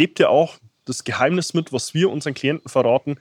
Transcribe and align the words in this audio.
gebe 0.00 0.14
dir 0.14 0.30
auch 0.30 0.56
das 0.86 1.04
Geheimnis 1.04 1.52
mit, 1.52 1.74
was 1.74 1.92
wir 1.92 2.08
unseren 2.08 2.32
Klienten 2.32 2.70
verraten, 2.70 3.18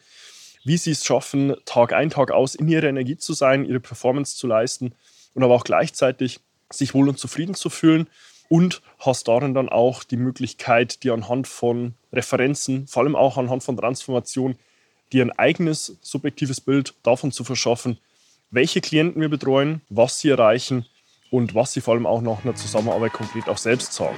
wie 0.63 0.77
sie 0.77 0.91
es 0.91 1.03
schaffen, 1.03 1.53
Tag 1.65 1.91
ein, 1.91 2.09
Tag 2.09 2.31
aus 2.31 2.55
in 2.55 2.69
ihrer 2.69 2.87
Energie 2.87 3.17
zu 3.17 3.33
sein, 3.33 3.65
ihre 3.65 3.81
Performance 3.81 4.37
zu 4.37 4.47
leisten 4.47 4.95
und 5.33 5.43
aber 5.43 5.55
auch 5.55 5.65
gleichzeitig 5.65 6.39
sich 6.69 6.93
wohl 6.93 7.09
und 7.09 7.19
zufrieden 7.19 7.53
zu 7.53 7.69
fühlen 7.69 8.07
und 8.47 8.81
hast 8.97 9.27
darin 9.27 9.53
dann 9.53 9.67
auch 9.67 10.05
die 10.05 10.15
Möglichkeit, 10.15 11.03
dir 11.03 11.13
anhand 11.13 11.49
von 11.49 11.95
Referenzen, 12.13 12.87
vor 12.87 13.03
allem 13.03 13.17
auch 13.17 13.37
anhand 13.37 13.61
von 13.61 13.75
Transformation, 13.75 14.55
dir 15.11 15.25
ein 15.25 15.37
eigenes 15.37 15.97
subjektives 15.99 16.61
Bild 16.61 16.93
davon 17.03 17.33
zu 17.33 17.43
verschaffen, 17.43 17.97
welche 18.51 18.79
Klienten 18.79 19.21
wir 19.21 19.29
betreuen, 19.29 19.81
was 19.89 20.21
sie 20.21 20.29
erreichen 20.29 20.85
und 21.29 21.55
was 21.55 21.73
sie 21.73 21.81
vor 21.81 21.95
allem 21.95 22.05
auch 22.05 22.21
nach 22.21 22.45
einer 22.45 22.55
Zusammenarbeit 22.55 23.11
konkret 23.11 23.49
auch 23.49 23.57
selbst 23.57 23.91
sagen. 23.91 24.17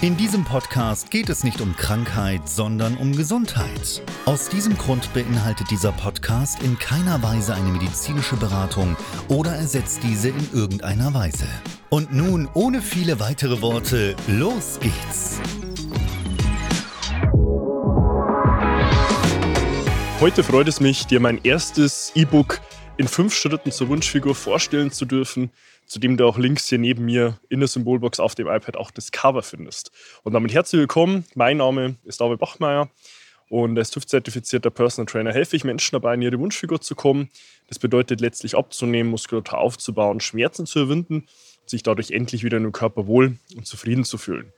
In 0.00 0.16
diesem 0.16 0.44
Podcast 0.44 1.10
geht 1.10 1.28
es 1.28 1.42
nicht 1.42 1.60
um 1.60 1.74
Krankheit, 1.74 2.48
sondern 2.48 2.96
um 2.98 3.16
Gesundheit. 3.16 4.00
Aus 4.26 4.48
diesem 4.48 4.78
Grund 4.78 5.12
beinhaltet 5.12 5.72
dieser 5.72 5.90
Podcast 5.90 6.62
in 6.62 6.78
keiner 6.78 7.20
Weise 7.20 7.52
eine 7.52 7.70
medizinische 7.70 8.36
Beratung 8.36 8.96
oder 9.26 9.56
ersetzt 9.56 9.98
diese 10.04 10.28
in 10.28 10.52
irgendeiner 10.52 11.14
Weise. 11.14 11.48
Und 11.88 12.14
nun, 12.14 12.48
ohne 12.54 12.80
viele 12.80 13.18
weitere 13.18 13.60
Worte, 13.60 14.14
los 14.28 14.78
geht's! 14.78 15.40
Heute 20.20 20.44
freut 20.44 20.68
es 20.68 20.78
mich, 20.78 21.08
dir 21.08 21.18
mein 21.18 21.40
erstes 21.42 22.12
E-Book 22.14 22.60
in 22.98 23.08
fünf 23.08 23.34
Schritten 23.34 23.72
zur 23.72 23.88
Wunschfigur 23.88 24.36
vorstellen 24.36 24.92
zu 24.92 25.06
dürfen, 25.06 25.50
zu 25.88 25.98
dem 25.98 26.16
du 26.16 26.26
auch 26.26 26.38
links 26.38 26.68
hier 26.68 26.78
neben 26.78 27.04
mir 27.04 27.40
in 27.48 27.60
der 27.60 27.68
Symbolbox 27.68 28.20
auf 28.20 28.34
dem 28.34 28.46
iPad 28.46 28.76
auch 28.76 28.90
das 28.90 29.10
Cover 29.10 29.42
findest. 29.42 29.90
Und 30.22 30.34
damit 30.34 30.52
herzlich 30.52 30.78
willkommen. 30.78 31.24
Mein 31.34 31.56
Name 31.56 31.96
ist 32.04 32.20
David 32.20 32.38
Bachmeier 32.38 32.90
und 33.48 33.76
als 33.76 33.90
TÜV-zertifizierter 33.90 34.70
Personal 34.70 35.06
Trainer 35.06 35.32
helfe 35.32 35.56
ich 35.56 35.64
Menschen 35.64 35.96
dabei, 35.96 36.14
in 36.14 36.22
ihre 36.22 36.38
Wunschfigur 36.38 36.80
zu 36.80 36.94
kommen. 36.94 37.30
Das 37.66 37.78
bedeutet 37.78 38.20
letztlich 38.20 38.56
abzunehmen, 38.56 39.10
Muskulatur 39.10 39.58
aufzubauen, 39.58 40.20
Schmerzen 40.20 40.66
zu 40.66 40.80
überwinden 40.80 41.26
sich 41.70 41.82
dadurch 41.82 42.10
endlich 42.10 42.44
wieder 42.44 42.56
in 42.56 42.64
dem 42.64 42.72
Körper 42.72 43.06
wohl 43.06 43.38
und 43.56 43.66
zufrieden 43.66 44.04
zu 44.04 44.18
fühlen. 44.18 44.52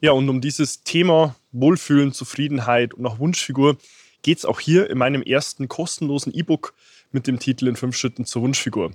Ja, 0.00 0.12
und 0.12 0.28
um 0.28 0.40
dieses 0.40 0.84
Thema 0.84 1.36
Wohlfühlen, 1.52 2.12
Zufriedenheit 2.12 2.94
und 2.94 3.06
auch 3.06 3.18
Wunschfigur 3.18 3.76
geht 4.22 4.38
es 4.38 4.44
auch 4.44 4.60
hier 4.60 4.90
in 4.90 4.98
meinem 4.98 5.22
ersten 5.22 5.68
kostenlosen 5.68 6.32
E-Book 6.34 6.74
mit 7.10 7.26
dem 7.26 7.38
Titel 7.38 7.66
In 7.68 7.76
fünf 7.76 7.96
Schritten 7.96 8.24
zur 8.24 8.42
Wunschfigur. 8.42 8.92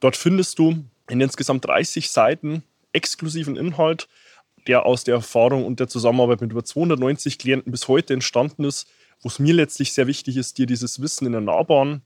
Dort 0.00 0.16
findest 0.16 0.58
du 0.58 0.84
in 1.08 1.20
insgesamt 1.20 1.64
30 1.64 2.10
Seiten 2.10 2.62
exklusiven 2.92 3.56
Inhalt, 3.56 4.08
der 4.66 4.86
aus 4.86 5.04
der 5.04 5.14
Erfahrung 5.16 5.64
und 5.64 5.80
der 5.80 5.88
Zusammenarbeit 5.88 6.40
mit 6.40 6.50
über 6.50 6.64
290 6.64 7.38
Klienten 7.38 7.70
bis 7.70 7.88
heute 7.88 8.14
entstanden 8.14 8.64
ist, 8.64 8.88
wo 9.20 9.28
es 9.28 9.38
mir 9.38 9.54
letztlich 9.54 9.92
sehr 9.92 10.06
wichtig 10.06 10.36
ist, 10.36 10.58
dir 10.58 10.66
dieses 10.66 11.00
Wissen 11.00 11.26
in 11.26 11.34
einer 11.34 11.52
nahbaren, 11.52 12.02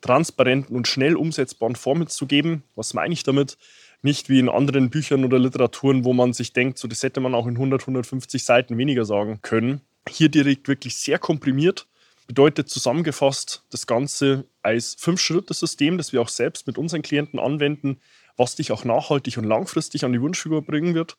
transparenten 0.00 0.76
und 0.76 0.86
schnell 0.86 1.16
umsetzbaren 1.16 1.76
Form 1.76 1.98
mitzugeben. 1.98 2.62
Was 2.74 2.94
meine 2.94 3.14
ich 3.14 3.22
damit? 3.22 3.58
Nicht 4.02 4.28
wie 4.28 4.38
in 4.38 4.48
anderen 4.48 4.90
Büchern 4.90 5.24
oder 5.24 5.38
Literaturen, 5.38 6.04
wo 6.04 6.12
man 6.12 6.34
sich 6.34 6.52
denkt, 6.52 6.78
so 6.78 6.88
das 6.88 7.02
hätte 7.02 7.20
man 7.20 7.34
auch 7.34 7.46
in 7.46 7.54
100, 7.54 7.82
150 7.82 8.44
Seiten 8.44 8.76
weniger 8.76 9.04
sagen 9.04 9.40
können. 9.40 9.80
Hier 10.08 10.28
direkt 10.28 10.68
wirklich 10.68 10.96
sehr 10.96 11.18
komprimiert. 11.18 11.86
Bedeutet 12.26 12.68
zusammengefasst 12.68 13.64
das 13.70 13.86
Ganze 13.86 14.44
als 14.62 14.94
Fünf-Schritte-System, 14.98 15.98
das 15.98 16.12
wir 16.12 16.20
auch 16.20 16.28
selbst 16.28 16.66
mit 16.66 16.78
unseren 16.78 17.02
Klienten 17.02 17.38
anwenden, 17.38 17.98
was 18.36 18.56
dich 18.56 18.72
auch 18.72 18.84
nachhaltig 18.84 19.36
und 19.38 19.44
langfristig 19.44 20.04
an 20.04 20.12
die 20.12 20.20
Wunschfigur 20.20 20.62
bringen 20.62 20.94
wird. 20.94 21.16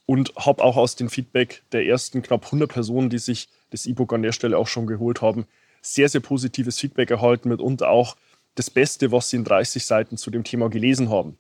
und 0.05 0.35
habe 0.35 0.65
auch 0.65 0.77
aus 0.77 0.97
dem 0.97 1.11
Feedback 1.11 1.63
der 1.71 1.87
ersten 1.87 2.23
knapp 2.23 2.47
100 2.47 2.69
Personen, 2.69 3.09
die 3.09 3.19
sich 3.19 3.49
das 3.71 3.87
E-Book 3.87 4.13
an 4.13 4.23
der 4.23 4.33
Stelle 4.33 4.59
auch 4.59 4.67
schon 4.67 4.89
geholt 4.89 5.23
haben, 5.23 5.47
sehr, 5.81 6.09
sehr 6.09 6.21
positives 6.21 6.81
Feedback 6.81 7.13
erhalten, 7.13 7.49
mitunter 7.49 7.89
auch 7.89 8.17
das 8.61 8.71
Beste, 8.71 9.11
was 9.11 9.31
sie 9.31 9.37
in 9.37 9.45
30 9.45 9.85
Seiten 9.85 10.17
zu 10.17 10.31
dem 10.31 10.45
Thema 10.45 10.69
gelesen 10.69 11.11
haben. 11.11 11.39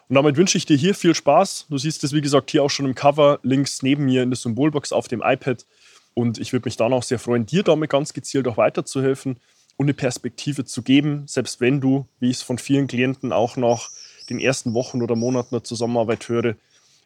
Und 0.10 0.16
damit 0.16 0.36
wünsche 0.36 0.58
ich 0.58 0.66
dir 0.66 0.76
hier 0.76 0.94
viel 0.94 1.16
Spaß. 1.16 1.68
Du 1.70 1.78
siehst 1.78 2.04
es, 2.04 2.12
wie 2.12 2.22
gesagt, 2.22 2.52
hier 2.52 2.64
auch 2.64 2.70
schon 2.70 2.86
im 2.86 2.96
Cover, 2.96 3.40
links 3.44 3.82
neben 3.82 4.06
mir 4.06 4.24
in 4.24 4.30
der 4.30 4.38
Symbolbox 4.38 4.92
auf 4.92 5.08
dem 5.08 5.22
iPad. 5.24 5.66
Und 6.14 6.38
ich 6.38 6.52
würde 6.52 6.68
mich 6.68 6.76
dann 6.76 6.92
auch 6.92 7.04
sehr 7.04 7.20
freuen, 7.20 7.46
dir 7.46 7.64
damit 7.64 7.90
ganz 7.90 8.12
gezielt 8.12 8.48
auch 8.48 8.58
weiterzuhelfen 8.58 9.38
und 9.78 9.86
eine 9.86 9.94
Perspektive 9.94 10.66
zu 10.66 10.82
geben, 10.82 11.24
selbst 11.28 11.62
wenn 11.62 11.80
du, 11.80 12.06
wie 12.20 12.30
ich 12.30 12.38
es 12.38 12.44
von 12.44 12.58
vielen 12.58 12.88
Klienten 12.88 13.32
auch 13.32 13.56
nach 13.56 13.90
den 14.30 14.40
ersten 14.40 14.74
Wochen 14.74 15.02
oder 15.02 15.16
Monaten 15.16 15.56
der 15.56 15.64
Zusammenarbeit 15.64 16.28
höre, 16.28 16.56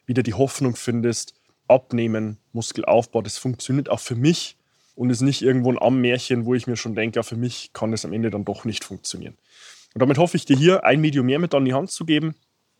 wieder 0.06 0.22
die 0.22 0.34
Hoffnung 0.34 0.74
findest, 0.74 1.34
abnehmen, 1.68 2.38
Muskelaufbau, 2.52 3.22
das 3.22 3.38
funktioniert 3.38 3.88
auch 3.88 4.00
für 4.00 4.16
mich 4.16 4.56
und 4.96 5.10
ist 5.10 5.20
nicht 5.20 5.42
irgendwo 5.42 5.70
ein 5.70 5.80
Ammärchen, 5.80 6.44
wo 6.46 6.54
ich 6.54 6.66
mir 6.66 6.76
schon 6.76 6.96
denke, 6.96 7.16
ja, 7.16 7.22
für 7.22 7.36
mich 7.36 7.70
kann 7.72 7.92
es 7.92 8.04
am 8.04 8.12
Ende 8.12 8.30
dann 8.30 8.44
doch 8.44 8.64
nicht 8.64 8.82
funktionieren. 8.82 9.36
Und 9.94 10.00
damit 10.00 10.18
hoffe 10.18 10.36
ich 10.36 10.44
dir 10.44 10.56
hier 10.56 10.84
ein 10.84 11.00
Medium 11.00 11.26
mehr 11.26 11.38
mit 11.38 11.54
an 11.54 11.64
die 11.64 11.74
Hand 11.74 11.90
zu 11.90 12.04
geben 12.04 12.34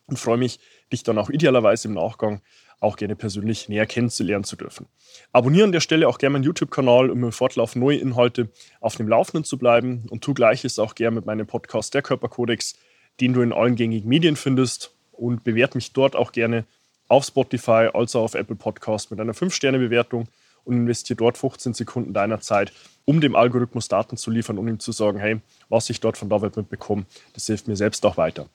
und 0.07 0.19
freue 0.19 0.37
mich, 0.37 0.59
dich 0.91 1.03
dann 1.03 1.17
auch 1.17 1.29
idealerweise 1.29 1.87
im 1.87 1.93
Nachgang 1.93 2.41
auch 2.79 2.95
gerne 2.95 3.15
persönlich 3.15 3.69
näher 3.69 3.85
kennenzulernen 3.85 4.43
zu 4.43 4.55
dürfen. 4.55 4.87
Abonniere 5.31 5.65
an 5.65 5.71
der 5.71 5.79
Stelle 5.79 6.07
auch 6.07 6.17
gerne 6.17 6.33
meinen 6.33 6.43
YouTube-Kanal, 6.43 7.09
um 7.09 7.23
im 7.23 7.31
Fortlauf 7.31 7.75
neue 7.75 7.97
Inhalte 7.97 8.49
auf 8.81 8.95
dem 8.95 9.07
Laufenden 9.07 9.43
zu 9.43 9.57
bleiben 9.57 10.05
und 10.09 10.23
tu 10.23 10.33
gleiches 10.33 10.77
auch 10.79 10.95
gerne 10.95 11.15
mit 11.15 11.25
meinem 11.25 11.47
Podcast 11.47 11.93
Der 11.93 12.01
Körperkodex, 12.01 12.75
den 13.19 13.33
du 13.33 13.41
in 13.41 13.53
allen 13.53 13.75
gängigen 13.75 14.07
Medien 14.07 14.35
findest 14.35 14.91
und 15.11 15.43
bewerte 15.43 15.77
mich 15.77 15.93
dort 15.93 16.15
auch 16.15 16.31
gerne 16.31 16.65
auf 17.07 17.25
Spotify, 17.25 17.89
also 17.93 18.19
auf 18.19 18.35
Apple 18.35 18.55
Podcast 18.55 19.11
mit 19.11 19.19
einer 19.19 19.33
5-Sterne-Bewertung 19.33 20.27
und 20.67 20.75
investiere 20.75 21.17
dort 21.17 21.37
15 21.37 21.73
Sekunden 21.73 22.13
deiner 22.13 22.41
Zeit, 22.41 22.73
um 23.05 23.21
dem 23.21 23.35
Algorithmus 23.35 23.87
Daten 23.87 24.17
zu 24.17 24.29
liefern 24.29 24.57
und 24.57 24.67
ihm 24.67 24.79
zu 24.79 24.91
sagen, 24.91 25.17
hey, 25.17 25.39
was 25.69 25.89
ich 25.89 26.01
dort 26.01 26.17
von 26.17 26.29
David 26.29 26.57
mitbekomme, 26.57 27.05
das 27.33 27.45
hilft 27.45 27.67
mir 27.67 27.77
selbst 27.77 28.05
auch 28.05 28.17
weiter. 28.17 28.47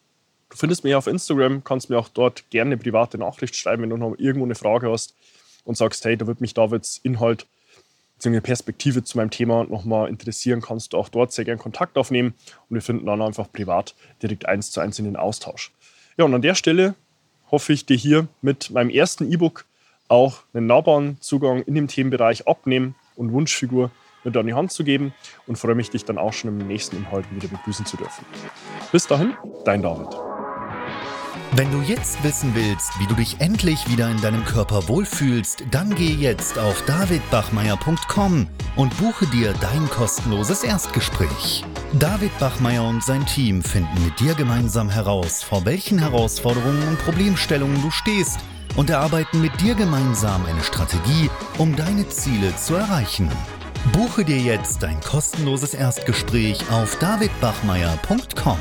Du 0.50 0.56
findest 0.58 0.84
mich 0.84 0.94
auf 0.94 1.06
Instagram, 1.06 1.64
kannst 1.64 1.88
mir 1.88 1.98
auch 1.98 2.08
dort 2.08 2.48
gerne 2.50 2.68
eine 2.68 2.76
private 2.76 3.16
Nachricht 3.16 3.56
schreiben, 3.56 3.82
wenn 3.82 3.90
du 3.90 3.96
noch 3.96 4.14
irgendwo 4.18 4.44
eine 4.44 4.54
Frage 4.54 4.90
hast 4.90 5.14
und 5.64 5.78
sagst, 5.78 6.04
hey, 6.04 6.16
da 6.16 6.26
wird 6.26 6.42
mich 6.42 6.52
Davids 6.52 7.00
Inhalt 7.02 7.46
bzw. 8.18 8.40
Perspektive 8.40 9.02
zu 9.02 9.16
meinem 9.16 9.30
Thema 9.30 9.64
nochmal 9.64 10.10
interessieren, 10.10 10.60
kannst 10.60 10.92
du 10.92 10.98
auch 10.98 11.08
dort 11.08 11.32
sehr 11.32 11.46
gerne 11.46 11.60
Kontakt 11.60 11.96
aufnehmen 11.96 12.34
und 12.68 12.74
wir 12.74 12.82
finden 12.82 13.06
dann 13.06 13.22
einfach 13.22 13.50
privat 13.50 13.94
direkt 14.22 14.46
eins 14.46 14.70
zu 14.70 14.80
eins 14.80 14.98
in 14.98 15.06
den 15.06 15.16
Austausch. 15.16 15.72
Ja, 16.18 16.26
und 16.26 16.34
an 16.34 16.42
der 16.42 16.54
Stelle 16.54 16.94
hoffe 17.50 17.72
ich 17.72 17.86
dir 17.86 17.96
hier 17.96 18.28
mit 18.42 18.70
meinem 18.70 18.90
ersten 18.90 19.32
E-Book 19.32 19.64
auch 20.12 20.42
einen 20.52 20.66
nahbaren 20.66 21.16
Zugang 21.20 21.62
in 21.62 21.74
dem 21.74 21.88
Themenbereich 21.88 22.46
Abnehmen 22.46 22.94
und 23.16 23.32
Wunschfigur 23.32 23.90
mit 24.24 24.36
an 24.36 24.46
die 24.46 24.52
Hand 24.52 24.70
zu 24.70 24.84
geben 24.84 25.14
und 25.46 25.56
freue 25.56 25.74
mich, 25.74 25.90
dich 25.90 26.04
dann 26.04 26.18
auch 26.18 26.34
schon 26.34 26.60
im 26.60 26.66
nächsten 26.68 26.96
Inhalt 26.96 27.24
wieder 27.34 27.48
begrüßen 27.48 27.86
zu 27.86 27.96
dürfen. 27.96 28.24
Bis 28.92 29.06
dahin, 29.06 29.32
dein 29.64 29.82
David. 29.82 30.08
Wenn 31.54 31.70
du 31.70 31.80
jetzt 31.80 32.22
wissen 32.22 32.54
willst, 32.54 32.98
wie 33.00 33.06
du 33.06 33.14
dich 33.14 33.40
endlich 33.40 33.90
wieder 33.90 34.10
in 34.10 34.20
deinem 34.20 34.44
Körper 34.44 34.86
wohlfühlst, 34.88 35.64
dann 35.70 35.94
geh 35.94 36.12
jetzt 36.12 36.58
auf 36.58 36.82
davidbachmeier.com 36.84 38.48
und 38.76 38.98
buche 38.98 39.26
dir 39.26 39.54
dein 39.60 39.88
kostenloses 39.88 40.62
Erstgespräch. 40.62 41.64
David 41.98 42.38
Bachmeier 42.38 42.84
und 42.84 43.02
sein 43.02 43.26
Team 43.26 43.62
finden 43.62 44.04
mit 44.04 44.18
dir 44.20 44.34
gemeinsam 44.34 44.88
heraus, 44.88 45.42
vor 45.42 45.64
welchen 45.64 45.98
Herausforderungen 45.98 46.86
und 46.88 46.98
Problemstellungen 46.98 47.80
du 47.82 47.90
stehst 47.90 48.40
und 48.76 48.90
erarbeiten 48.90 49.40
mit 49.40 49.60
dir 49.60 49.74
gemeinsam 49.74 50.44
eine 50.46 50.62
Strategie, 50.62 51.30
um 51.58 51.74
deine 51.76 52.08
Ziele 52.08 52.54
zu 52.56 52.74
erreichen. 52.74 53.30
Buche 53.92 54.24
dir 54.24 54.38
jetzt 54.38 54.82
dein 54.82 55.00
kostenloses 55.00 55.74
Erstgespräch 55.74 56.70
auf 56.70 56.98
davidbachmeier.com. 56.98 58.58